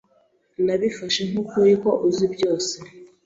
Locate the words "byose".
2.33-2.75